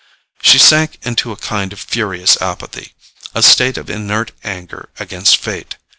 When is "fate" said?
5.37-5.75